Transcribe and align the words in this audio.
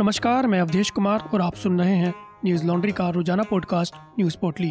नमस्कार, 0.00 0.46
मैं 0.46 0.60
अवधेश 0.60 0.90
कुमार 0.90 1.20
और 1.34 1.40
आप 1.40 1.54
सुन 1.54 1.80
रहे 1.80 1.94
हैं 1.94 2.14
न्यूज़ 2.44 2.66
लॉन्ड्री 2.66 2.92
का 2.92 3.10
रोज़ाना 3.10 3.42
पॉडकास्ट 3.42 3.94
न्यूज़ 3.96 4.36
पोर्टली। 4.38 4.70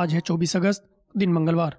आज 0.00 0.14
है 0.14 0.20
24 0.20 0.56
अगस्त, 0.56 0.88
दिन 1.16 1.32
मंगलवार। 1.32 1.76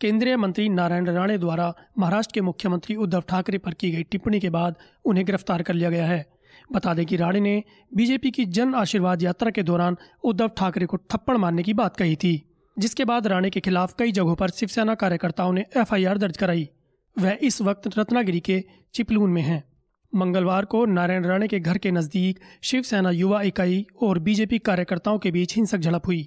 केंद्रीय 0.00 0.36
मंत्री 0.36 0.68
नारायण 0.68 1.06
राणे 1.06 1.38
द्वारा 1.38 1.74
महाराष्ट्र 1.98 2.34
के 2.34 2.40
मुख्यमंत्री 2.40 2.96
उद्धव 2.96 3.20
ठाकरे 3.20 3.58
पर 3.58 3.74
की 3.74 3.90
गई 3.90 4.02
टिप्पणी 4.02 4.40
के 4.40 4.50
बाद 4.50 4.76
उन्हें 5.04 5.26
गिरफ़्तार 5.26 5.62
कर 5.62 5.74
लिया 5.74 5.90
गया 5.90 6.06
है। 6.06 6.26
बता 6.72 6.94
दें 6.94 7.06
कि 7.06 7.16
राणे 7.16 7.40
ने 7.40 7.62
बीजेपी 7.96 8.30
की 8.30 8.44
जन 8.44 8.74
आशीर्वाद 8.74 9.22
यात्रा 9.22 9.50
के 9.50 9.62
दौरान 9.62 9.96
उद्धव 10.24 10.48
ठाकरे 10.48 10.86
को 10.86 10.96
थप्पड़ 10.96 11.36
मारने 11.36 11.62
की 11.62 11.74
बात 11.74 11.96
कही 11.96 12.16
थी, 12.16 12.42
जिसके 12.78 13.04
बाद 13.04 13.26
राणे 13.26 13.50
के 13.50 13.60
खिलाफ 13.60 13.94
कई 13.98 14.12
जगहों 14.12 14.34
पर 14.34 14.50
शिवसेना 14.50 14.94
कार्यकर्ताओं 14.94 15.52
ने 15.52 15.66
एफआईआर 15.76 16.18
दर्ज 16.18 16.36
कराई। 16.36 16.70
वह 17.18 17.38
इस 17.42 17.62
वक्त 17.62 17.98
रत्नागिरी 17.98 18.40
के 18.40 18.64
चिपलून 18.94 19.30
में 19.30 19.42
हैं। 19.42 19.71
मंगलवार 20.12 20.64
को 20.64 20.84
नारायण 20.84 21.24
राणे 21.24 21.48
के 21.48 21.60
घर 21.60 21.78
के 21.78 21.90
नज़दीक 21.90 22.40
शिवसेना 22.62 23.10
युवा 23.10 23.42
इकाई 23.42 23.86
और 24.02 24.18
बीजेपी 24.18 24.58
कार्यकर्ताओं 24.58 25.18
के 25.18 25.30
बीच 25.30 25.56
हिंसक 25.56 25.78
झड़प 25.78 26.06
हुई। 26.06 26.26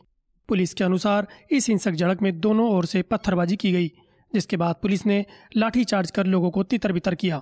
पुलिस 0.49 0.73
के 0.73 0.83
अनुसार 0.83 1.27
इस 1.51 1.67
हिंसक 1.69 1.91
झड़प 1.91 2.21
में 2.21 2.39
दोनों 2.39 2.69
ओर 2.69 2.85
से 2.85 3.01
पत्थरबाजी 3.01 3.55
की 3.55 3.71
गई, 3.71 3.91
जिसके 4.33 4.57
बाद 4.57 4.75
पुलिस 4.81 5.05
ने 5.05 5.25
लाठीचार्ज 5.57 6.11
कर 6.11 6.25
लोगों 6.25 6.51
को 6.51 6.63
तितर 6.63 6.91
बितर 6.91 7.15
किया। 7.15 7.41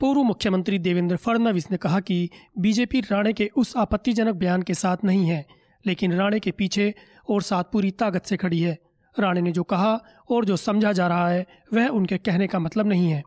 पूर्व 0.00 0.22
मुख्यमंत्री 0.22 0.78
देवेंद्र 0.78 1.16
फडणवीस 1.16 1.70
ने 1.70 1.76
कहा 1.76 2.00
कि 2.00 2.28
बीजेपी 2.58 3.00
राणे 3.00 3.32
के 3.32 3.50
उस 3.56 3.76
आपत्तिजनक 3.76 4.34
बयान 4.34 4.62
के 4.62 4.74
साथ 4.74 5.04
नहीं 5.04 5.26
है, 5.26 5.46
लेकिन 5.86 6.12
राणे 6.12 6.40
के 6.40 6.50
पीछे 6.50 6.94
और 7.30 7.42
साथ 7.42 7.64
पूरी 7.64 7.90
ताकत 7.90 8.26
से 8.26 8.36
खड़ी 8.36 8.60
है। 8.60 8.78
राणे 9.18 9.40
ने 9.40 9.52
जो 9.52 9.62
कहा 9.62 10.00
और 10.30 10.44
जो 10.44 10.56
समझा 10.56 10.92
जा 10.92 11.06
रहा 11.06 11.28
है, 11.28 11.46
वह 11.74 11.88
उनके 11.88 12.18
कहने 12.18 12.46
का 12.46 12.58
मतलब 12.58 12.86
नहीं 12.86 13.10
है। 13.10 13.22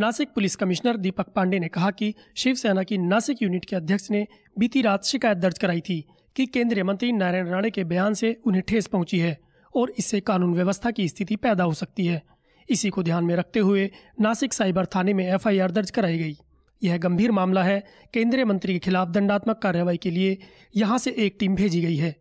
नासिक 0.00 0.28
पुलिस 0.28 0.56
कमिश्नर 0.56 0.96
दीपक 0.96 1.28
पांडे 1.28 1.58
ने 1.58 1.68
कहा 1.68 1.90
कि 1.90 2.14
शिवसेना 2.36 2.82
की 2.82 2.98
नासिक 2.98 3.42
यूनिट 3.42 3.64
के 3.64 3.76
अध्यक्ष 3.76 4.10
ने 4.10 4.26
बीती 4.58 4.82
रात 4.82 5.04
शिकायत 5.04 5.38
दर्ज 5.38 5.58
कराई 5.58 5.80
थी 5.80 6.04
कि 6.36 6.46
केंद्रीय 6.46 6.84
मंत्री 6.84 7.12
नारायण 7.12 7.48
राणे 7.48 7.70
के 7.70 7.84
बयान 7.84 8.14
से 8.14 8.40
उन्हें 8.46 8.62
ठेस 8.68 8.86
पहुँची 8.86 9.18
है 9.18 9.38
और 9.76 9.92
इससे 9.98 10.20
कानून 10.20 10.54
व्यवस्था 10.54 10.90
की 10.90 11.08
स्थिति 11.08 11.36
पैदा 11.36 11.64
हो 11.64 11.72
सकती 11.72 12.06
है। 12.06 12.22
इसी 12.68 12.90
को 12.90 13.02
ध्यान 13.02 13.24
में 13.24 13.36
रखते 13.36 13.60
हुए 13.60 13.90
नासिक 14.20 14.52
साइबर 14.52 14.86
थाने 14.86 15.12
में 15.12 15.34
एफआईआर 15.34 15.70
दर्ज 15.70 15.90
कराई 15.90 16.18
गई। 16.18 16.36
यह 16.84 16.98
गंभीर 16.98 17.30
मामला 17.30 17.62
है। 17.62 17.86
केंद्रीय 18.14 18.44
मंत्री 18.44 18.72
के 18.72 18.78
खिलाफ 18.78 19.08
दंडात्मक 19.08 19.58
कार्रवाई 19.58 19.96
के 19.96 20.10
लिए 20.10 20.38
यहाँ 20.76 20.98
से 20.98 21.10
एक 21.10 21.36
टीम 21.40 21.54
भेजी 21.54 21.80
गई 21.80 21.96
है। 21.96 22.16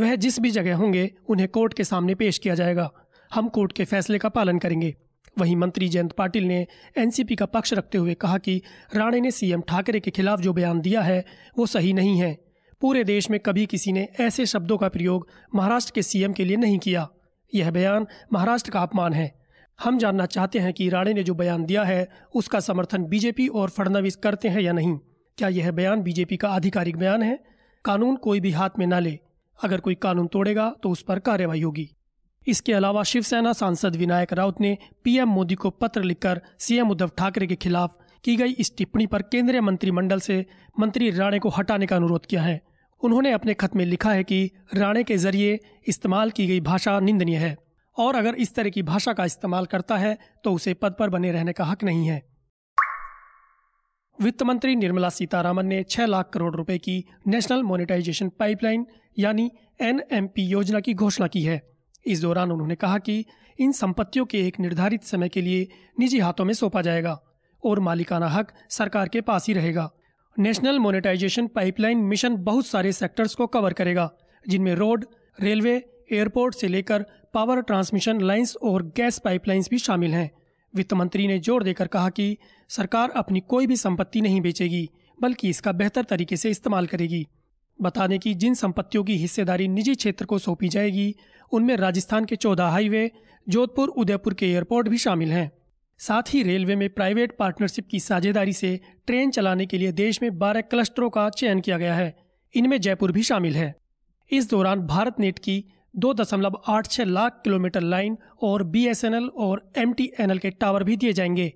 वह 0.00 0.14
जिस 0.16 0.40
भी 0.40 0.50
जगह 0.50 0.76
होंगे, 0.76 1.14
उन्हें 1.28 1.48
कोर्ट 1.48 1.74
के 1.74 1.84
सामने 1.84 2.14
पेश 2.14 2.38
किया 2.38 2.54
जाएगा। 2.54 2.90
हम 3.34 3.48
कोर्ट 3.48 3.72
के 3.72 3.84
फैसले 3.84 4.18
का 4.18 4.28
पालन 4.28 4.58
करेंगे। 4.58 4.96
वहीं 5.38 5.56
मंत्री 5.56 5.88
जयंत 5.88 6.12
पाटिल 6.12 6.44
ने 6.44 6.66
एनसीपी 6.98 7.36
का 7.36 7.46
पक्ष 7.46 7.72
रखते 7.74 7.98
हुए 7.98 8.14
कहा 8.14 8.38
कि 8.38 8.62
राणे 8.94 9.20
ने 9.20 9.30
सीएम 9.30 9.60
ठाकरे 9.60 10.00
के 10.00 10.10
खिलाफ 10.10 10.40
जो 10.40 10.52
बयान 10.52 10.80
दिया 10.80 11.00
है, 11.00 11.24
वो 11.58 11.66
सही 11.66 11.92
नहीं 11.92 12.20
है। 12.20 12.38
पूरे 12.80 13.04
देश 13.04 13.30
में 13.30 13.40
कभी 13.40 13.66
किसी 13.66 13.92
ने 13.92 14.08
ऐसे 14.20 14.46
शब्दों 14.46 14.78
का 14.78 14.88
प्रयोग 14.88 15.28
महाराष्ट्र 15.54 15.92
के 15.94 16.02
सीएम 16.02 16.32
के 16.32 16.44
लिए 16.44 16.56
नहीं 16.56 16.78
किया। 16.78 17.08
यह 17.54 17.70
बयान 17.70 18.06
महाराष्ट्र 18.32 18.70
का 18.70 18.80
अपमान 18.80 19.12
है। 19.12 19.42
हम 19.84 19.98
जानना 19.98 20.26
चाहते 20.26 20.58
हैं 20.58 20.72
कि 20.72 20.88
राणे 20.88 21.12
ने 21.14 21.22
जो 21.22 21.34
बयान 21.34 21.64
दिया 21.64 21.84
है, 21.84 22.08
उसका 22.34 22.60
समर्थन 22.60 23.04
बीजेपी 23.04 23.48
और 23.48 23.70
फडणवीस 23.70 24.16
करते 24.16 24.48
हैं 24.48 24.60
या 24.60 24.72
नहीं। 24.72 24.98
क्या 25.38 25.48
यह 25.48 25.70
बयान 25.70 26.02
बीजेपी 26.02 26.36
का 26.36 26.48
आधिकारिक 26.48 26.96
बयान 26.96 27.22
है? 27.22 27.44
कानून 27.84 28.16
कोई 28.16 28.40
भी 28.40 28.50
हाथ 28.50 28.70
में 28.78 28.86
न 28.86 28.94
ले। 28.94 29.18
अगर 29.64 29.80
कोई 29.80 29.94
कानून 29.94 30.26
तोड़ेगा 30.26 30.74
तो 30.82 30.90
उस 30.90 31.02
पर 31.02 31.18
कार्रवाई 31.18 31.62
होगी। 31.62 31.90
इसके 32.46 32.72
अलावा 32.72 33.02
शिवसेना 33.02 33.52
सांसद 33.52 33.96
विनायक 33.96 34.32
राउत 34.32 34.60
ने 34.60 34.76
पीएम 35.04 35.28
मोदी 35.28 35.54
को 35.54 35.70
पत्र 35.70 36.02
लिखकर 36.02 36.40
सीएम 36.58 36.90
उद्धव 36.90 37.10
ठाकरे 37.18 37.46
के 37.46 37.54
खिलाफ 37.56 37.96
की 38.24 38.36
गई 38.36 38.52
इस 38.52 38.76
टिप्पणी 38.76 39.06
पर 39.06 39.22
केंद्रीय 39.22 39.60
मंत्रिमंडल 39.60 40.20
से 40.20 40.44
मंत्री 40.80 41.10
राणे 41.10 41.38
को 41.38 41.48
हटाने 41.48 41.86
का 41.86 41.96
अनुरोध 41.96 42.26
किया 42.26 42.42
है। 42.42 42.60
उन्होंने 43.02 43.32
अपने 43.32 43.54
खत 43.54 43.76
में 43.76 43.84
लिखा 43.84 44.12
है 44.12 44.24
कि 44.24 44.50
राणे 44.74 45.02
के 45.04 45.16
ज़रिए 45.16 45.58
इस्तेमाल 45.88 46.30
की 46.30 46.46
गई 46.46 46.60
भाषा 46.60 46.98
निंदनीय 47.00 47.36
है 47.36 47.56
और 47.96 48.16
अगर 48.16 48.34
इस 48.34 48.54
तरह 48.54 48.70
की 48.70 48.82
भाषा 48.82 49.12
का 49.12 49.24
इस्तेमाल 49.24 49.66
करता 49.66 49.96
है 49.96 50.16
तो 50.44 50.52
उसे 50.52 50.74
पद 50.74 50.94
पर 50.98 51.10
बने 51.10 51.32
रहने 51.32 51.52
का 51.52 51.64
हक 51.64 51.84
नहीं 51.84 52.06
है। 52.06 52.22
वित्त 54.18 54.42
मंत्री 54.42 54.76
निर्मला 54.76 55.08
सीतारामन 55.08 55.66
ने 55.66 55.82
छह 55.82 56.06
लाख 56.06 56.30
करोड़ 56.34 56.54
रुपए 56.56 56.78
की 56.78 57.04
नेशनल 57.26 57.62
मोनेटाइजेशन 57.62 58.28
पाइपलाइन 58.28 58.86
यानी 59.18 59.50
एनएमपी 59.80 60.42
योजना 60.42 60.80
की 60.80 60.94
घोषणा 60.94 61.26
की 61.26 61.42
है। 61.42 61.71
इस 62.06 62.20
दौरान 62.22 62.52
उन्होंने 62.52 62.74
कहा 62.74 62.98
कि 62.98 63.24
इन 63.58 63.72
संपत्तियों 63.72 64.24
के 64.24 64.46
एक 64.46 64.58
निर्धारित 64.60 65.04
समय 65.04 65.28
के 65.28 65.40
लिए 65.40 65.66
निजी 65.96 66.18
हाथों 66.18 66.44
में 66.44 66.54
सौंपा 66.54 66.82
जाएगा 66.82 67.18
और 67.62 67.80
मालिकाना 67.80 68.28
हक 68.28 68.52
सरकार 68.70 69.08
के 69.08 69.20
पास 69.20 69.46
ही 69.48 69.54
रहेगा। 69.54 69.88
नेशनल 70.36 70.78
मोनेटाइजेशन 70.78 71.46
पाइपलाइन 71.46 71.98
मिशन 72.04 72.36
बहुत 72.44 72.66
सारे 72.66 72.92
सेक्टर्स 72.92 73.34
को 73.34 73.46
कवर 73.46 73.72
करेगा, 73.72 74.10
जिनमें 74.44 74.74
रोड, 74.74 75.04
रेलवे, 75.38 75.74
एयरपोर्ट 76.12 76.54
से 76.54 76.68
लेकर 76.68 77.04
पावर 77.34 77.60
ट्रांसमिशन 77.60 78.20
लाइंस 78.20 78.56
और 78.62 78.82
गैस 78.96 79.18
पाइपलाइंस 79.18 79.68
भी 79.70 79.78
शामिल 79.78 80.14
हैं। 80.14 80.30
वित्त 80.74 80.92
मंत्री 80.94 81.26
ने 81.26 81.38
ज़ोर 81.38 81.62
देकर 81.62 81.86
कहा 81.86 82.08
कि 82.08 82.36
सरकार 82.70 83.10
अपनी 83.10 83.40
कोई 83.42 83.66
भी 83.66 83.76
संपत्ति 83.76 84.20
नहीं 84.20 84.40
बेचेगी, 84.40 84.88
बल्कि 85.18 85.48
इसका 85.48 85.72
बेहतर 85.72 86.04
तरीके 86.04 86.36
से 86.36 86.50
इस्तेमाल 86.50 86.86
करेगी। 86.86 87.26
बता 87.82 88.06
दें 88.06 88.18
कि 88.18 88.34
जिन 88.34 88.54
संपत्तियों 88.54 89.04
की 89.04 89.16
हिस्सेदारी 89.16 89.68
निजी 89.68 89.94
क्षेत्र 89.94 90.24
को 90.24 90.38
सौंपी 90.38 90.68
जाएगी, 90.68 91.14
उनमें 91.52 91.76
राजस्थान 91.76 92.24
के 92.24 92.36
चौदह 92.36 92.64
हाईवे, 92.64 93.10
जोधपुर, 93.48 93.88
उदयपुर 93.88 94.34
के 94.34 94.46
एयरपोर्ट 94.46 94.88
भी 94.88 94.98
शामिल 94.98 95.32
हैं। 95.32 95.52
साथ 95.98 96.22
ही 96.34 96.42
रेलवे 96.42 96.76
में 96.76 96.90
प्राइवेट 96.90 97.36
पार्टनरशिप 97.38 97.88
की 97.90 98.00
साझेदारी 98.00 98.52
से 98.52 98.80
ट्रेन 99.06 99.30
चलाने 99.30 99.66
के 99.66 99.78
लिए 99.78 99.92
देश 99.92 100.22
में 100.22 100.38
12 100.38 100.60
क्लस्टरों 100.60 101.10
का 101.10 101.30
चयन 101.30 101.60
किया 101.60 101.78
गया 101.78 101.94
है। 101.94 102.16
इनमें 102.54 102.80
जयपुर 102.80 103.12
भी 103.12 103.22
शामिल 103.22 103.56
है। 103.56 103.74
इस 104.30 104.50
दौरान 104.50 104.80
भारत 104.80 105.20
नेट 105.20 105.38
की 105.38 105.64
दो 105.96 106.14
दशमलव 106.14 106.62
आठ 106.68 106.88
छह 106.88 107.04
लाख 107.04 107.40
किलोमीटर 107.44 107.80
लाइन 107.80 108.18
और 108.42 108.62
बीएसएनएल 108.62 109.24
और 109.24 109.72
एमटीएनएल 109.78 110.38
के 110.38 110.50
टावर 110.50 110.84
भी 110.84 110.96
दिए 110.96 111.12
जाएँगे। 111.12 111.52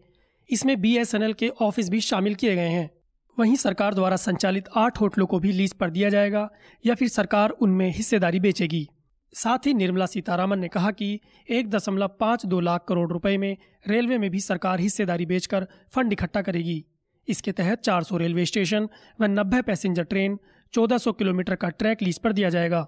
इसमें 0.50 0.81
बीएसएनएल 0.81 1.32
के 1.32 1.48
ऑफ़िस 1.48 1.88
भी 1.88 2.00
शामिल 2.00 2.34
किए 2.34 2.54
गए 2.54 2.69
हैं। 2.69 2.91
वहीं 3.39 3.57
सरकार 3.57 3.95
द्वारा 3.95 4.17
संचालित 4.17 4.69
आठ 4.77 5.01
होटलों 5.01 5.27
को 5.27 5.39
भी 5.39 5.53
लीज 5.53 5.73
पर 5.73 5.91
दिया 5.91 6.09
जाएगा 6.09 6.49
या 6.87 6.95
फिर 6.95 7.09
सरकार 7.09 7.51
उनमें 7.51 7.91
हिस्सेदारी 7.91 8.41
बेचेगी। 8.41 8.89
साथ 9.33 9.67
ही 9.67 9.75
निर्मला 9.75 10.07
सीतारामन 10.07 10.59
ने 10.59 10.69
कहा 10.69 10.91
कि 10.91 11.21
एक 11.51 11.71
दशमलव 11.71 12.09
पाँच 12.21 12.47
दो 12.47 12.61
लाख 12.61 12.85
करोड़ 12.89 13.11
रुपए 13.13 13.37
में 13.39 13.57
रेलवे 13.89 14.19
में 14.19 14.31
भी 14.31 14.41
सरकार 14.41 14.81
हिस्सेदारी 14.81 15.27
बेचकर 15.27 15.67
फंड 15.95 16.13
इकट्ठा 16.13 16.43
करेगी। 16.43 16.85
इसके 17.29 17.53
तहत 17.53 17.83
400 17.83 18.17
रेलवे 18.17 18.45
स्टेशन 18.47 18.89
व 19.21 19.27
90 19.27 19.63
पैसेंजर 19.63 20.03
ट्रेन 20.03 20.39
1400 20.73 21.13
किलोमीटर 21.13 21.55
का 21.55 21.69
ट्रैक 21.69 22.03
लीज 22.03 22.19
पर 22.19 22.33
दिया 22.33 22.49
जाएगा। 22.49 22.83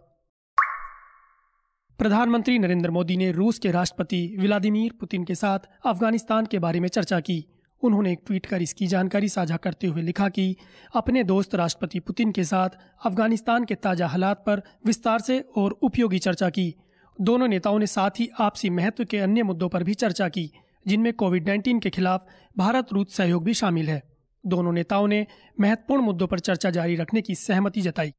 प्रधानमंत्री 1.98 2.58
नरेंद्र 2.58 2.90
मोदी 2.90 3.16
ने 3.16 3.32
रूस 3.32 3.58
के 3.58 3.70
राष्ट्रपति 3.70 4.36
व्लादिमीर 4.38 4.92
पुतिन 5.00 5.24
के 5.24 5.34
साथ 5.34 5.58
अफ़गानिस्तान 5.86 6.46
के 6.46 6.58
बारे 6.58 6.80
में 6.80 6.88
चर्चा 6.88 7.20
की। 7.20 7.44
उन्होंने 7.82 8.12
एक 8.12 8.20
ट्वीट 8.26 8.46
कर 8.46 8.62
इसकी 8.62 8.86
जानकारी 8.86 9.28
साझा 9.28 9.56
करते 9.56 9.86
हुए 9.86 10.02
लिखा 10.02 10.28
कि 10.28 10.56
अपने 10.94 11.24
दोस्त 11.24 11.54
राष्ट्रपति 11.54 12.00
पुतिन 12.00 12.32
के 12.32 12.44
साथ 12.44 12.68
अफ़गानिस्तान 13.06 13.64
के 13.64 13.74
ताज़ा 13.74 14.06
हालात 14.06 14.42
पर 14.46 14.62
विस्तार 14.86 15.20
से 15.20 15.40
और 15.56 15.78
उपयोगी 15.82 16.18
चर्चा 16.18 16.48
की। 16.50 16.74
दोनों 17.18 17.48
नेताओं 17.48 17.78
ने 17.78 17.86
साथ 17.86 18.20
ही 18.20 18.28
आपसी 18.40 18.70
महत्व 18.70 19.04
के 19.04 19.18
अन्य 19.18 19.42
मुद्दों 19.42 19.68
पर 19.68 19.82
भी 19.82 19.94
चर्चा 19.94 20.28
की, 20.28 20.50
जिनमें 20.86 21.12
कोविड 21.12 21.48
नाइन्टीन 21.48 21.80
के 21.80 21.90
खिलाफ 21.90 22.26
भारत 22.58 22.92
रूस 22.92 23.16
सहयोग 23.16 23.44
भी 23.44 23.54
शामिल 23.54 23.88
है। 23.88 24.02
दोनों 24.44 24.72
नेताओं 24.72 25.06
ने 25.08 25.26
महत्वपूर्ण 25.60 26.02
मुद्दों 26.02 26.26
पर 26.26 26.38
चर्चा 26.38 26.70
जारी 26.70 26.96
रखने 26.96 27.20
की 27.20 27.34
सहमति 27.34 27.80
जताई। 27.80 28.12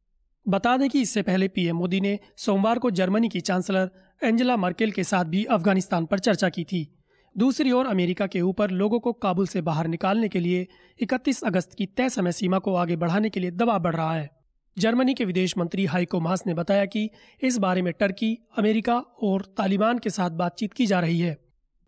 बता 0.46 0.75
दें 0.78 0.90
कि 0.90 1.02
इससे 1.02 1.22
पहले 1.22 1.48
पीएम 1.48 1.75
मोदी 1.75 2.02
ने 2.02 2.18
सोमवार 2.38 2.80
को 2.80 2.92
जर्मनी 2.92 3.30
की 3.30 3.40
चांसलर 3.42 3.90
एंजेला 4.24 4.58
मर्केल 4.58 4.92
के 4.92 5.03
साथ 5.03 5.25
भी 5.25 5.44
अफ़गानिस्तान 5.46 6.06
पर 6.06 6.19
चर्चा 6.19 6.50
की 6.50 6.64
थी। 6.64 6.88
दूसरी 7.36 7.72
ओर 7.72 7.86
अमेरिका 7.86 8.28
के 8.28 8.42
ऊपर 8.42 8.72
लोगों 8.72 9.00
को 9.00 9.14
काबुल 9.14 9.48
से 9.48 9.62
बाहर 9.62 9.88
निकालने 9.88 10.30
के 10.30 10.40
लिए 10.40 10.68
31 11.00 11.42
अगस्त 11.44 11.74
की 11.74 11.86
तय 11.86 12.10
समय 12.10 12.31
सीमा 12.31 12.60
को 12.60 12.76
आगे 12.76 12.96
बढ़ाने 12.96 13.30
के 13.30 13.40
लिए 13.40 13.52
दबाव 13.52 13.80
बढ़ 13.80 13.96
रहा 13.96 14.14
है। 14.14 14.30
जर्मनी 14.78 15.14
के 15.14 15.26
विदेश 15.26 15.58
मंत्री 15.58 15.86
हाइको 15.86 16.20
मास 16.20 16.44
ने 16.48 16.54
बताया 16.54 16.86
कि 16.86 17.10
इस 17.42 17.58
बारे 17.58 17.81
में 17.81 17.94
टर्की, 17.94 18.38
अमेरिका 18.58 18.98
और 18.98 19.42
तालिबान 19.58 20.00
के 20.00 20.10
साथ 20.10 20.30
बातचीत 20.30 20.74
की 20.74 20.86
जा 20.86 21.00
रही 21.00 21.20
है। 21.20 21.38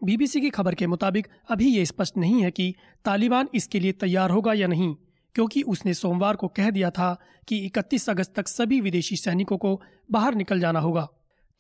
बीबीसी 0.04 0.42
की 0.42 0.50
खबर 0.50 0.76
के 0.76 0.88
मुताबिक 0.88 1.28
अभी 1.50 1.70
ये 1.70 1.86
स्पष्ट 1.86 2.18
नहीं 2.18 2.44
है 2.44 2.52
कि 2.52 2.74
तालिबान 3.06 3.50
इसके 3.54 3.80
लिए 3.80 3.92
तैयार 3.92 4.30
होगा 4.30 4.54
या 4.54 4.68
नहीं, 4.68 4.96
क्योंकि 5.36 5.62
उसने 5.62 5.94
सोमवार 5.94 6.36
को 6.36 6.48
कह 6.48 6.70
दिया 6.70 6.90
था 6.90 7.18
कि 7.48 7.66
31 7.66 8.10
अगस्त 8.10 8.34
तक 8.36 8.48
सभी 8.48 8.82
विदेशी 8.82 9.16
सैनिकों 9.16 9.58
को 9.58 9.82
बाहर 10.12 10.36
निकल 10.36 10.60
जाना 10.60 10.80
होगा। 10.80 11.08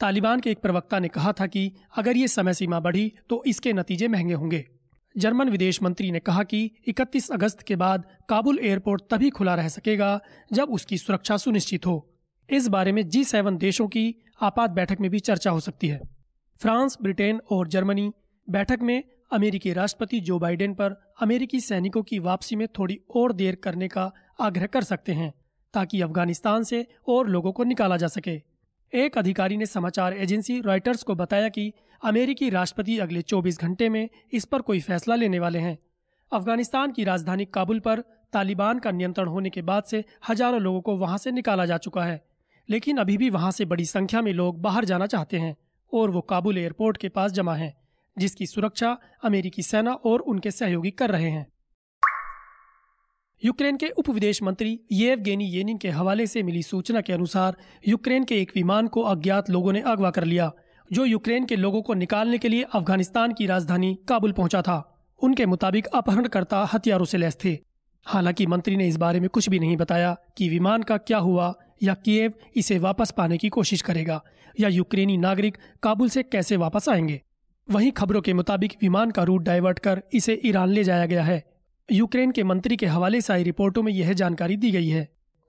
तालिबान 0.01 0.39
के 0.39 0.51
एक 0.51 0.59
प्रवक्ता 0.59 0.99
ने 0.99 1.07
कहा 1.07 1.31
था 1.31 1.47
कि 1.47 1.71
अगर 1.97 2.17
ये 2.17 2.27
समय 2.27 2.53
सीमा 2.53 2.79
बढ़ी 2.79 3.13
तो 3.29 3.43
इसके 3.47 3.73
नतीजे 3.73 4.07
महँगे 4.07 4.33
होंगे। 4.33 4.65
जर्मन 5.17 5.49
विदेश 5.49 5.81
मंत्री 5.83 6.11
ने 6.11 6.19
कहा 6.19 6.43
कि 6.43 6.71
31 6.87 7.31
अगस्त 7.31 7.61
के 7.61 7.75
बाद 7.75 8.05
काबुल 8.29 8.59
एयरपोर्ट 8.59 9.01
तभी 9.09 9.29
खुला 9.29 9.55
रह 9.55 9.67
सकेगा 9.67 10.19
जब 10.53 10.69
उसकी 10.69 10.97
सुरक्षा 10.97 11.37
सुनिश्चित 11.37 11.85
हो। 11.85 12.13
इस 12.49 12.67
बारे 12.67 12.91
में 12.91 13.09
जी 13.09 13.23
सेवन 13.23 13.57
देशों 13.57 13.87
की 13.87 14.15
आपात 14.41 14.69
बैठक 14.69 15.01
में 15.01 15.11
भी 15.11 15.19
चर्चा 15.19 15.51
हो 15.51 15.59
सकती 15.59 15.87
है। 15.87 16.01
फ्रांस, 16.61 16.97
ब्रिटेन 17.01 17.41
और 17.51 17.67
जर्मनी 17.67 18.11
बैठक 18.49 18.79
में 18.81 19.03
अमेरिकी 19.31 19.73
राष्ट्रपति 19.73 20.19
जो 20.19 20.39
बाइडेन 20.39 20.73
पर 20.73 21.15
अमेरिकी 21.21 21.59
सैनिकों 21.59 22.03
की 22.03 22.19
वापसी 22.19 22.55
में 22.55 22.67
थोड़ी 22.67 22.99
और 23.15 23.33
देर 23.33 23.55
करने 23.55 23.87
का 23.87 24.11
आग्रह 24.39 24.65
कर 24.65 24.83
सकते 24.83 25.11
हैं 25.11 25.33
ताकि 25.73 26.01
अफ़गानिस्तान 26.01 26.63
से 26.63 26.87
और 27.07 27.29
लोगों 27.29 27.51
को 27.51 27.63
निकाला 27.63 27.97
जा 27.97 28.07
सके। 28.07 28.50
एक 28.93 29.17
अधिकारी 29.17 29.57
ने 29.57 29.65
समाचार 29.65 30.13
एजेंसी 30.13 30.59
रॉयटर्स 30.61 31.03
को 31.03 31.15
बताया 31.15 31.49
कि 31.49 31.71
अमेरिकी 32.01 32.49
राष्ट्रपति 32.49 32.97
अगले 32.99 33.21
24 33.21 33.59
घंटे 33.59 33.87
में 33.89 34.09
इस 34.33 34.45
पर 34.45 34.61
कोई 34.61 34.79
फैसला 34.79 35.15
लेने 35.15 35.39
वाले 35.39 35.59
हैं। 35.59 35.77
अफ़गानिस्तान 36.31 36.91
की 36.91 37.03
राजधानी 37.03 37.45
काबुल 37.45 37.79
पर 37.79 37.99
तालिबान 38.33 38.79
का 38.79 38.91
नियंत्रण 38.91 39.27
होने 39.27 39.49
के 39.49 39.61
बाद 39.61 39.83
से 39.83 40.03
हज़ारों 40.29 40.61
लोगों 40.61 40.81
को 40.81 40.95
वहाँ 40.97 41.17
से 41.17 41.31
निकाला 41.31 41.65
जा 41.65 41.77
चुका 41.77 42.03
है, 42.03 42.21
लेकिन 42.69 42.97
अभी 42.97 43.17
भी 43.17 43.29
वहाँ 43.29 43.51
से 43.51 43.65
बड़ी 43.65 43.85
संख्या 43.85 44.21
में 44.21 44.31
लोग 44.33 44.61
बाहर 44.61 44.85
जाना 44.85 45.07
चाहते 45.07 45.39
हैं 45.39 45.55
और 45.93 46.11
वो 46.11 46.21
काबुल 46.21 46.57
एयरपोर्ट 46.57 46.97
के 46.97 47.09
पास 47.09 47.31
जमा 47.31 47.55
हैं, 47.55 47.73
जिसकी 48.17 48.45
सुरक्षा 48.45 48.97
अमेरिकी 49.23 49.61
सेना 49.61 49.93
और 49.93 50.19
उनके 50.21 50.51
सहयोगी 50.51 50.91
कर 50.91 51.11
रहे 51.11 51.29
हैं। 51.29 51.50
यूक्रेन 53.45 53.77
के 53.77 53.87
उप 53.89 54.09
विदेश 54.09 54.43
मंत्री 54.43 54.79
येवगेनी 54.91 55.45
येनिन 55.45 55.77
के 55.77 55.89
हवाले 55.89 56.27
से 56.27 56.43
मिली 56.43 56.63
सूचना 56.63 57.01
के 57.01 57.13
अनुसार, 57.13 57.55
यूक्रेन 57.87 58.23
के 58.23 58.41
एक 58.41 58.51
विमान 58.55 58.87
को 58.87 59.01
अज्ञात 59.01 59.49
लोगों 59.49 59.73
ने 59.73 59.81
अगवा 59.81 60.09
कर 60.09 60.23
लिया, 60.23 60.51
जो 60.93 61.05
यूक्रेन 61.05 61.45
के 61.45 61.55
लोगों 61.55 61.81
को 61.81 61.93
निकालने 61.93 62.37
के 62.37 62.49
लिए 62.49 62.63
अफ़गानिस्तान 62.63 63.33
की 63.33 63.45
राजधानी 63.45 63.99
काबुल 64.07 64.31
पहुँचा 64.31 64.61
था। 64.61 65.07
उनके 65.23 65.45
मुताबिक 65.45 65.85
अपहरणकर्ता 65.85 66.69
हथियारों 66.73 67.05
से 67.05 67.17
लैस 67.17 67.37
थे। 67.45 67.57
हालाँकि 68.05 68.47
मंत्री 68.47 68.75
ने 68.75 68.87
इस 68.87 68.97
बारे 68.97 69.19
में 69.19 69.29
कुछ 69.29 69.49
भी 69.49 69.59
नहीं 69.59 69.77
बताया 69.77 70.17
कि 70.37 70.49
विमान 70.49 70.83
का 70.83 70.97
क्या 70.97 71.17
हुआ 71.17 71.53
या 71.83 71.93
कीव 71.93 72.33
इसे 72.55 72.79
वापस 72.79 73.11
पाने 73.11 73.37
की 73.37 73.49
कोशिश 73.49 73.81
करेगा 73.81 74.23
या 74.59 74.69
यूक्रेनी 74.69 75.17
नागरिक 75.17 75.57
काबुल 75.83 76.09
से 76.09 76.23
कैसे 76.23 76.55
वापस 76.57 76.89
आएँगे। 76.89 77.21
वहीं 77.71 77.91
खबरों 77.91 78.21
के 78.21 78.33
मुताबिक 78.33 78.73
विमान 78.81 79.11
का 79.11 79.23
रूट 79.23 79.41
डाइवर्ट 79.41 79.79
कर 79.79 80.03
इसे 80.13 80.41
ईरान 80.45 80.69
ले 80.69 80.83
जाया 80.83 81.05
गया 81.05 81.23
है। 81.23 81.50
यूक्रेन 81.89 82.31
के 82.31 82.43
मंत्री 82.43 82.75
के 82.77 82.85
हवाले 82.85 83.21
से 83.21 83.33
आई 83.33 83.43
रिपोर्टों 83.43 83.81
में 83.83 83.91
यह 83.93 84.13
जानकारी 84.13 84.55
दी 84.57 84.71
गई 84.71 84.87
है। 84.87 85.07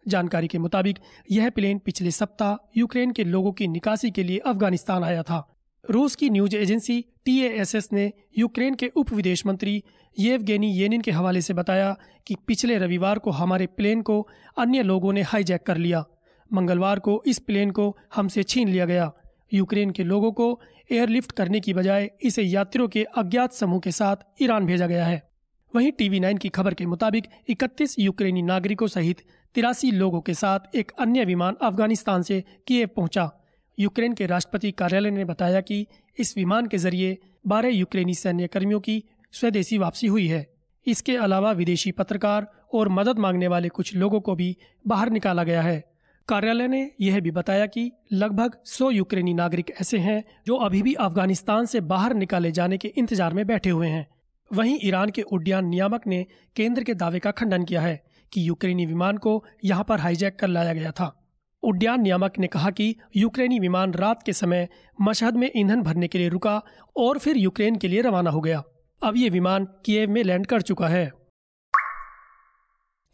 जानकारी 0.08 0.49
के 0.49 0.58
मुताबिक, 0.58 0.99
यह 1.31 1.50
प्लेन 1.50 1.79
पिछले 1.79 2.11
सप्ताह 2.11 2.56
यूक्रेन 2.76 3.11
के 3.11 3.25
लोगों 3.25 3.52
की 3.52 3.69
निकासी 3.69 4.11
के 4.11 4.23
लिए 4.23 4.38
अफ़गानिस्तान 4.38 5.05
आया 5.05 5.23
था। 5.23 5.46
रूस 5.90 6.17
की 6.17 6.31
न्यूज़ 6.31 6.56
एजेंसी 6.56 7.05
टीएएसएस 7.25 7.88
ने 7.93 8.12
यूक्रेन 8.38 8.75
के 8.75 8.88
उप 8.96 9.12
विदेश 9.12 9.46
मंत्री 9.46 9.82
येवगेनी 10.19 10.73
येनिन 10.73 11.00
के 11.00 11.11
हवाले 11.11 11.40
से 11.40 11.55
बताया 11.55 11.96
कि 12.26 12.37
पिछले 12.46 12.78
रविवार 12.78 13.19
को 13.19 13.31
हमारे 13.31 13.67
प्लेन 13.67 14.02
को 14.02 14.20
अन्य 14.58 14.82
लोगों 14.82 15.12
ने 15.12 15.23
हाईजैक 15.23 15.62
कर 15.62 15.76
लिया। 15.76 16.05
मंगलवार 16.52 16.99
को 16.99 17.23
इस 17.26 17.38
प्लेन 17.38 17.70
को 17.70 17.96
हमसे 18.14 18.43
छीन 18.43 18.69
लिया 18.69 18.87
गया। 18.87 19.12
यूक्रेन 19.55 19.90
के 19.90 20.05
लोगों 20.05 20.32
को 20.32 20.61
एयरलिफ्ट 20.93 21.32
करने 21.32 21.61
की 21.61 21.75
बजाय 21.75 22.11
इसे 22.23 22.43
यात्रियों 22.43 22.88
के 22.88 23.05
अज्ञात 23.05 23.52
समूह 23.52 23.81
के 23.81 23.90
साथ 23.90 24.43
ईरान 24.43 24.67
भेजा 24.67 24.87
गया 24.87 25.06
है। 25.06 25.31
वहीं 25.72 25.90
टीवी 25.92 26.19
नाइन 26.20 26.38
की 26.38 26.48
खबर 26.48 26.74
के 26.74 26.86
मुताबिक 26.86 27.26
31 27.50 27.94
यूक्रेनी 27.98 28.42
नागरिकों 28.42 28.86
सहित 28.86 29.22
तिरासी 29.54 29.90
लोगों 29.90 30.20
के 30.20 30.34
साथ 30.34 30.74
एक 30.76 30.92
अन्य 31.00 31.24
विमान 31.24 31.56
अफ़गानिस्तान 31.62 32.22
से 32.22 32.42
किएव 32.66 32.88
पहुँचा। 32.96 33.30
यूक्रेन 33.78 34.14
के 34.14 34.26
राष्ट्रपति 34.26 34.70
कार्यालय 34.72 35.10
ने 35.10 35.24
बताया 35.24 35.60
कि 35.60 35.86
इस 36.19 36.36
विमान 36.36 36.66
के 36.66 36.78
ज़रिए 36.78 37.16
12 37.48 37.74
यूक्रेनी 37.74 38.14
सैन्य 38.14 38.46
कर्मियों 38.46 38.80
की 38.80 39.02
स्वदेशी 39.34 39.78
वापसी 39.78 40.06
हुई 40.06 40.26
है। 40.26 40.46
इसके 40.86 41.16
अलावा 41.19 41.52
विदेशी 41.52 41.92
पत्रकार 41.92 42.46
और 42.75 42.88
मदद 42.90 43.18
मांगने 43.18 43.48
वाले 43.48 43.68
कुछ 43.70 43.94
लोगों 43.96 44.20
को 44.20 44.34
भी 44.34 44.56
बाहर 44.84 45.10
निकाला 45.10 45.44
गया 45.44 45.62
है। 45.62 45.82
कार्यालय 46.28 46.68
ने 46.68 46.90
यह 47.00 47.20
भी 47.20 47.30
बताया 47.30 47.66
कि 47.66 47.90
लगभग 48.12 48.56
100 48.68 48.90
यूक्रेनी 48.90 49.34
नागरिक 49.34 49.70
ऐसे 49.80 49.98
हैं 49.98 50.22
जो 50.46 50.56
अभी 50.56 50.82
भी 50.82 50.94
अफ़गानिस्तान 51.00 51.66
से 51.66 51.80
बाहर 51.88 52.14
निकाले 52.14 52.52
जाने 52.52 52.78
के 52.78 52.88
इंतज़ार 52.88 53.34
में 53.34 53.46
बैठे 53.46 53.70
हुए 53.70 53.88
हैं। 53.88 54.06
वहीं 54.52 54.78
ईरान 54.82 55.10
के 55.10 55.22
उड्डयन 55.22 55.64
नियामक 55.64 56.06
ने 56.06 56.26
केंद्र 56.56 56.82
के 56.82 56.94
दावे 56.94 57.19
का 57.19 57.31
खंडन 57.31 57.64
किया 57.64 57.81
है 57.81 58.02
कि 58.32 58.49
यूक्रेनी 58.49 58.87
विमान 58.87 59.16
को 59.16 59.44
यहाँ 59.64 59.84
पर 59.84 60.00
हाईजैक 60.00 60.38
कर 60.38 60.49
लाया 60.49 60.72
गया 60.72 60.90
था। 60.90 61.19
उड्डयन 61.62 62.00
नियामक 62.00 62.38
ने 62.38 62.46
कहा 62.46 62.70
कि 62.70 62.96
यूक्रेनी 63.16 63.58
विमान 63.58 63.94
रात 63.94 64.22
के 64.22 64.32
समय 64.32 64.69
मशहद 65.00 65.37
में 65.37 65.50
ईंधन 65.56 65.82
भरने 65.82 66.08
के 66.08 66.19
लिए 66.19 66.28
रुका 66.28 66.62
और 66.96 67.19
फिर 67.19 67.37
यूक्रेन 67.37 67.76
के 67.76 67.88
लिए 67.88 68.00
रवाना 68.00 68.31
हो 68.31 68.40
गया। 68.40 68.62
अब 69.02 69.16
ये 69.16 69.28
विमान 69.28 69.64
किएव 69.84 70.10
में 70.10 70.22
लैंड 70.25 70.46
कर 70.46 70.62
चुका 70.62 70.88
है। 70.88 71.10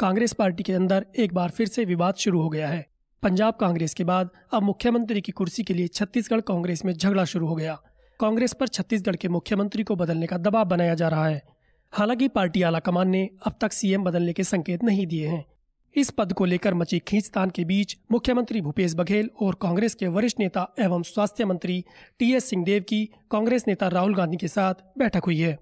कांग्रेस 0.00 0.32
पार्टी 0.32 0.62
के 0.62 0.72
अंदर 0.72 1.06
एक 1.18 1.34
बार 1.34 1.50
फिर 1.50 1.66
से 1.66 1.84
विवाद 1.84 2.14
शुरू 2.14 2.42
हो 2.42 2.48
गया 2.48 2.68
है। 2.68 2.86
पंजाब 3.22 3.54
कांग्रेस 3.54 3.94
के 3.94 4.04
बाद 4.04 4.30
अब 4.52 4.62
मुख्यमंत्री 4.62 5.20
की 5.20 5.32
कुर्सी 5.32 5.62
के 5.62 5.74
लिए 5.74 5.88
छत्तीसगढ़ 5.88 6.40
कांग्रेस 6.40 6.84
में 6.84 6.92
झगड़ा 6.92 7.24
शुरू 7.24 7.46
हो 7.46 7.54
गया। 7.54 7.78
कांग्रेस 8.20 8.52
पर 8.52 8.68
छत्तीसगढ़ 8.68 9.16
के 9.16 9.28
मुख्यमंत्री 9.28 9.82
को 9.82 9.96
बदलने 9.96 10.26
का 10.26 10.36
दबाव 10.38 10.64
बनाया 10.64 10.94
जा 10.94 11.08
रहा 11.08 11.26
है। 11.26 11.42
हालाँकि 11.92 12.28
पार्टी 12.28 12.62
आलाकमान 12.62 13.08
ने 13.08 13.30
अब 13.46 13.54
तक 13.60 13.72
सीएम 13.72 14.04
बदलने 14.04 14.32
के 14.32 14.44
संकेत 14.44 14.84
नहीं 14.84 15.06
दिए 15.06 15.28
हैं। 15.28 15.44
इस 15.96 16.10
पद 16.10 16.32
को 16.32 16.44
लेकर 16.44 16.74
मची 16.74 16.98
खींचतान 16.98 17.50
के 17.50 17.64
बीच 17.64 17.96
मुख्यमंत्री 18.12 18.60
भूपेश 18.60 18.94
बघेल 18.94 19.30
और 19.40 19.58
कांग्रेस 19.62 19.94
के 19.94 20.06
वरिष्ठ 20.06 20.40
नेता 20.40 20.74
एवं 20.78 21.02
स्वास्थ्य 21.02 21.44
मंत्री 21.44 21.84
टी 22.18 22.32
एस 22.34 22.44
सिंहदेव 22.44 22.82
की 22.82 23.04
कांग्रेस 23.30 23.64
नेता 23.68 23.88
राहुल 23.88 24.14
गांधी 24.14 24.36
के 24.36 24.48
साथ 24.48 24.74
बैठक 24.98 25.24
हुई 25.26 25.38
है। 25.40 25.58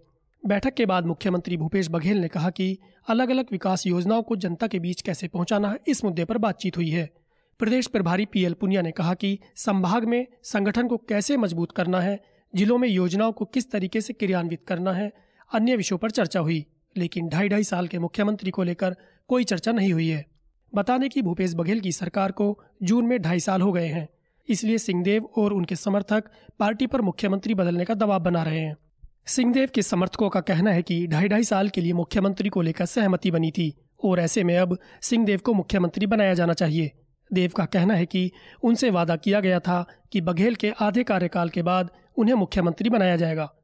बैठक 0.47 0.75
के 0.75 0.87
बाद 0.87 1.07
मुख्यमंत्री 1.07 1.57
भूपेश 1.57 1.89
बघेल 1.89 2.19
ने 2.19 2.29
कहा 2.29 2.51
कि 2.51 2.79
अलग 3.09 3.31
अलग 3.31 3.47
विकास 3.53 3.87
योजनाओं 3.87 4.23
को 4.23 4.37
जनता 4.37 4.67
के 4.67 4.79
बीच 4.79 5.03
कैसे 5.03 5.29
पहुंचाना 5.29 5.71
है 5.71 5.79
इस 5.89 6.05
मुद्दे 6.05 6.25
पर 6.25 6.39
बातचीत 6.39 6.77
हुई 6.77 6.89
है। 6.91 7.11
प्रदेश 7.59 7.87
प्रभारी 7.87 8.27
पीएल 8.27 8.53
पुनिया 8.53 8.83
ने 8.83 8.91
कहा 8.91 9.15
कि 9.15 9.39
संभाग 9.57 10.05
में 10.05 10.27
संगठन 10.43 10.89
को 10.89 10.97
कैसे 10.97 11.37
मज़बूत 11.37 11.73
करना 11.73 12.01
है 12.01 12.36
जिलों 12.57 12.77
में 12.79 12.89
योजनाओं 12.89 13.33
को 13.33 13.45
किस 13.45 13.71
तरीके 13.71 14.01
से 14.01 14.13
क्रियान्वित 14.13 14.63
करना 14.69 14.93
है, 14.93 15.13
अन्य 15.51 15.77
विषयों 15.77 15.99
पर 15.99 16.11
चर्चा 16.11 16.41
हुई, 16.41 16.65
लेकिन 16.97 17.29
ढाई 17.29 17.49
ढाई 17.49 17.65
साल 17.65 17.89
के 17.89 17.99
मुख्यमंत्री 17.99 18.51
को 18.51 18.63
लेकर 18.63 18.97
कोई 19.31 19.45
चर्चा 19.45 19.73
नहीं 19.73 19.93
हुई 19.93 20.09
है। 20.09 20.25
बताने 20.73 21.09
की 21.09 21.23
भूपेश 21.23 21.55
बघेल 21.55 21.81
की 21.81 21.93
सरकार 21.93 22.33
को 22.33 22.59
जून 22.83 23.07
में 23.07 23.21
ढाई 23.23 23.41
साल 23.41 23.63
हो 23.63 23.73
गए 23.73 23.87
हैं, 23.87 24.09
इसलिए 24.49 24.79
सिंहदेव 24.79 25.25
और 25.37 25.53
उनके 25.53 25.77
समर्थक 25.77 26.31
पार्टी 26.59 26.87
पर 26.87 27.01
मुख्यमंत्री 27.03 27.55
बदलने 27.55 27.85
का 27.85 27.95
दबाव 27.95 28.21
बना 28.21 28.43
रहे 28.43 28.61
हैं। 28.61 28.77
सिंहदेव 29.27 29.69
के 29.75 29.83
समर्थकों 29.83 30.29
का 30.29 30.41
कहना 30.43 30.71
है 30.71 30.83
कि 30.83 31.07
ढाई 31.07 31.29
ढाई 31.29 31.45
साल 31.45 31.69
के 31.69 31.81
लिए 31.81 31.93
मुख्यमंत्री 31.93 32.49
को 32.49 32.63
लेकर 32.63 32.87
सहमति 32.87 33.31
बनी 33.31 33.51
थी, 33.51 33.73
और 34.05 34.21
ऐसे 34.21 34.45
में 34.45 34.57
अब 34.57 34.77
सिंहदेव 35.03 35.41
को 35.41 35.55
मुख्यमंत्री 35.55 36.07
बनाया 36.07 36.35
जाना 36.35 36.53
चाहिए। 36.53 36.91
देव 37.31 37.53
का 37.57 37.65
कहना 37.65 37.95
है 37.95 38.07
कि 38.07 38.31
उनसे 38.63 38.91
वादा 38.91 39.15
किया 39.17 39.41
गया 39.41 39.61
था 39.61 39.85
कि 40.13 40.21
बघेल 40.21 40.55
के 40.55 40.71
आधे 40.81 41.03
कार्यकाल 41.05 41.49
के 41.49 41.63
बाद 41.63 41.91
उन्हें 42.19 42.35
मुख्यमंत्री 42.35 42.91
बनाया 42.91 43.17
जाएगा। 43.17 43.55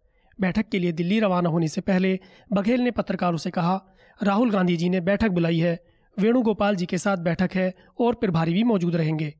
बैठक 0.41 0.69
के 0.69 0.79
लिए 0.79 0.93
दिल्ली 0.93 1.21
रवाना 1.21 1.49
होने 1.49 1.69
से 1.69 1.81
पहले 1.81 2.21
बघेल 2.53 2.81
ने 2.81 2.91
पत्रकारों 2.91 3.37
से 3.37 3.51
कहा, 3.51 3.85
राहुल 4.23 4.51
गांधी 4.51 4.77
जी 4.77 4.89
ने 4.89 5.01
बैठक 5.01 5.29
बुलाई 5.29 5.59
है, 5.59 5.85
वेणुगोपाल 6.19 6.77
जी 6.77 6.87
के 6.87 6.99
साथ 6.99 7.17
बैठक 7.17 7.51
है 7.55 7.75
और 8.01 8.15
प्रभारी 8.15 8.53
भी 8.53 8.65
मौजूद 8.65 8.97
रहेंगे। 8.97 9.35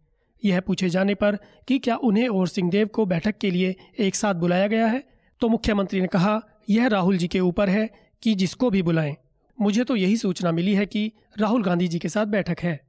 यह 0.45 0.61
पूछे 0.61 0.89
जाने 0.89 1.15
पर 1.15 1.39
कि 1.69 1.79
क्या 1.79 1.97
उन्हें 1.97 2.29
और 2.29 2.49
सिंहदेव 2.49 2.87
को 2.87 3.07
बैठक 3.07 3.39
के 3.39 3.51
लिए 3.51 3.77
एक 3.99 4.15
साथ 4.15 4.35
बुलाया 4.35 4.67
गया 4.67 4.87
है? 4.87 5.05
तो 5.41 5.49
मुख्यमंत्री 5.49 6.01
ने 6.01 6.07
कहा, 6.07 6.41
यह 6.71 6.87
राहुल 6.87 7.17
जी 7.17 7.29
के 7.29 7.41
ऊपर 7.41 7.69
है 7.69 7.91
कि 8.23 8.35
जिसको 8.35 8.71
भी 8.71 8.83
बुलाएँ। 8.83 9.17
मुझे 9.61 9.85
तो 9.85 9.97
यही 9.97 10.17
सूचना 10.17 10.53
मिली 10.53 10.75
है 10.75 10.87
कि 10.87 11.13
राहुल 11.39 11.63
गांधी 11.63 11.89
जी 11.89 11.99
के 11.99 12.09
साथ 12.09 12.27
बैठक 12.27 12.61
है। 12.61 12.81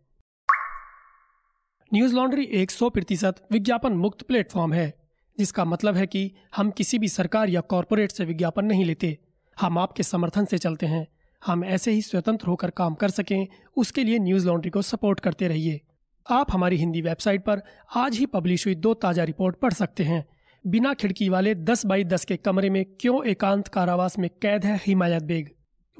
न्यूज़ 1.94 2.16
लॉन्ड्री 2.16 2.44
एक 2.44 2.72
सौ 2.72 2.90
प्रतिशत 2.90 3.36
विज्ञापन 3.52 3.94
मुक्त 3.94 4.22
प्लेटफॉर्म 4.22 4.74
है। 4.74 5.03
जिसका 5.40 5.66
मतलब 5.66 5.96
है 5.96 6.08
कि 6.08 6.32
हम 6.56 6.72
किसी 6.72 7.00
भी 7.00 7.08
सरकार 7.08 7.50
या 7.50 7.62
कॉरपोरेट 7.62 8.12
से 8.12 8.26
विज्ञापन 8.26 8.66
नहीं 8.66 8.86
लेते। 8.86 9.18
हम 9.62 9.78
आपके 9.78 10.04
समर्थन 10.04 10.46
से 10.46 10.58
चलते 10.58 10.86
हैं। 10.86 11.08
हम 11.46 11.66
ऐसे 11.66 11.92
ही 11.92 12.02
स्वतंत्र 12.02 12.48
होकर 12.48 12.70
काम 12.70 12.94
कर 12.94 13.10
सकें, 13.10 13.48
उसके 13.78 14.04
लिए 14.04 14.20
न्यूज़ 14.20 14.48
लॉन्ड्री 14.48 14.70
को 14.70 14.82
सपोर्ट 14.82 15.20
करते 15.20 15.48
रहिए। 15.48 15.82
आप 16.30 16.52
हमारी 16.52 16.76
हिंदी 16.76 17.02
वेबसाइट 17.02 17.46
पर 17.46 17.62
आज 17.96 18.18
ही 18.18 18.26
पब्लिश 18.26 18.66
हुई 18.66 18.76
दो 18.76 18.94
ताज़ा 18.94 19.24
रिपोर्ट 19.24 19.56
पढ़ 19.56 19.74
सकते 19.74 20.04
हैं। 20.04 20.26
बिना 20.68 20.94
खिड़की 20.94 21.30
वाले 21.30 21.56
10 21.56 21.86
बाई 21.86 22.04
10 22.04 22.26
के 22.26 22.38
कमरे 22.38 22.70
में 22.70 22.86
क्यों 23.00 23.26
एकांत 23.26 23.68
कारावास 23.68 24.20
में 24.20 24.30
कैद 24.42 24.66
है 24.66 24.82
हिमायत 24.88 25.24
बेग? 25.24 25.50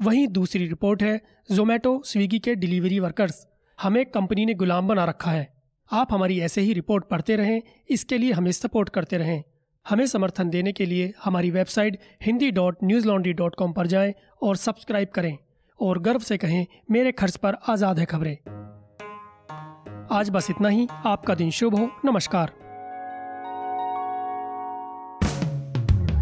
वहीं 0.02 0.28
दूसरी 0.28 0.66
रिपोर्ट 0.66 1.02
है 1.02 1.20
जोमेटो 1.50 2.02
स्विगी 2.06 2.38
के 2.38 2.54
डिलीवरी 2.54 2.98
वर्कर्स। 2.98 3.46
हमें 3.82 4.06
कंपनी 4.06 4.46
ने 4.46 4.54
गुलाम 4.54 4.88
बना 4.88 5.04
रखा 5.04 5.30
है। 5.30 5.53
आप 5.90 6.12
हमारी 6.12 6.38
ऐसे 6.40 6.60
ही 6.60 6.72
रिपोर्ट 6.72 7.04
पढ़ते 7.04 7.36
रहें, 7.36 7.60
इसके 7.90 8.18
लिए 8.18 8.32
हमें 8.32 8.50
सपोर्ट 8.52 8.88
करते 8.88 9.16
रहें। 9.16 9.42
हमें 9.86 10.06
समर्थन 10.06 10.50
देने 10.50 10.72
के 10.72 10.86
लिए 10.86 11.12
हमारी 11.24 11.50
website 11.50 11.98
Hindi 12.22 12.50
dot 12.50 12.76
Newslaundry 13.06 13.32
dot 13.32 13.54
com 13.54 13.72
पर 13.72 13.86
जाएँ 13.86 14.14
और 14.42 14.56
सब्सक्राइब 14.56 15.08
करें 15.08 15.36
और 15.80 15.98
गर्व 15.98 16.18
से 16.18 16.36
कहें, 16.36 16.66
मेरे 16.90 17.12
खर्च 17.12 17.36
पर 17.36 17.56
आज़ाद 17.68 17.98
है 17.98 18.04
खबरें। 18.04 18.36
आज 20.12 20.30
बस 20.30 20.50
इतना 20.50 20.68
ही, 20.68 20.88
आपका 21.06 21.34
दिन 21.34 21.50
शुभ 21.50 21.74
हो, 21.74 21.90
नमस्कार। 22.04 22.52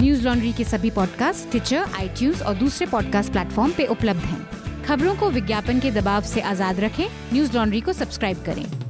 न्यूज़ 0.02 0.25
लॉन्ड्री 0.25 0.52
के 0.52 0.64
सभी 0.64 0.90
पॉडकास्ट 0.90 1.50
ट्विटर 1.50 1.85
आई 1.95 2.33
और 2.47 2.54
दूसरे 2.54 2.87
पॉडकास्ट 2.87 3.33
प्लेटफॉर्म 3.33 3.73
पे 3.73 3.87
उपलब्ध 3.87 4.21
हैं। 4.21 4.85
खबरों 4.85 5.16
को 5.16 5.31
विज्ञापन 5.31 5.81
के 5.81 5.90
दबाव 5.90 6.23
से 6.23 6.40
आज़ाद 6.40 6.81
रखें 6.81 7.07
न्यूज़ 7.33 7.57
लॉन्ड्री 7.57 7.81
को 7.81 7.92
सब्सक्राइब 7.92 8.45
करें। 8.47 8.82